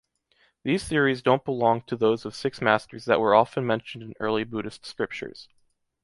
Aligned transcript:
These 0.63 0.87
theories 0.87 1.21
don’t 1.21 1.45
belong 1.45 1.81
to 1.81 1.95
those 1.95 2.25
of 2.25 2.33
six 2.33 2.59
masters 2.59 3.05
that 3.05 3.19
were 3.19 3.35
often 3.35 3.67
mentioned 3.67 4.01
in 4.01 4.15
early 4.19 4.43
Buddhist 4.43 4.83
scriptures 4.83 5.47